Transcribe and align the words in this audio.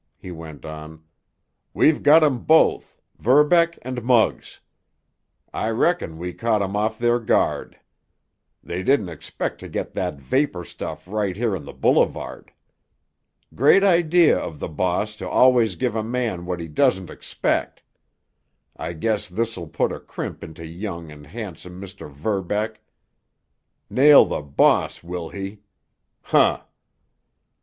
he 0.17 0.31
went 0.31 0.65
on. 0.65 1.03
"We've 1.75 2.01
got 2.01 2.23
'em 2.23 2.39
both—Verbeck 2.39 3.77
and 3.83 4.01
Muggs. 4.01 4.59
I 5.53 5.69
reckon 5.69 6.17
we 6.17 6.33
caught 6.33 6.63
'em 6.63 6.75
off 6.75 6.97
their 6.97 7.19
guard. 7.19 7.79
They 8.63 8.81
didn't 8.81 9.09
expect 9.09 9.59
to 9.59 9.69
get 9.69 9.93
that 9.93 10.15
vapor 10.19 10.63
stuff 10.65 11.07
right 11.07 11.35
here 11.37 11.55
on 11.55 11.65
the 11.65 11.71
boulevard. 11.73 12.51
Great 13.53 13.83
idea 13.83 14.39
of 14.39 14.57
the 14.57 14.67
boss 14.67 15.15
to 15.17 15.29
always 15.29 15.75
give 15.75 15.95
a 15.95 16.01
man 16.01 16.47
what 16.47 16.59
he 16.59 16.67
doesn't 16.67 17.11
expect! 17.11 17.83
I 18.75 18.93
guess 18.93 19.29
this'll 19.29 19.67
put 19.67 19.91
a 19.91 19.99
crimp 19.99 20.43
into 20.43 20.65
young 20.65 21.11
and 21.11 21.27
handsome 21.27 21.79
Mr. 21.79 22.11
Verbeck. 22.11 22.81
Nail 23.87 24.25
the 24.25 24.41
boss, 24.41 25.03
will 25.03 25.29
he? 25.29 25.59
Huh!" 26.23 26.63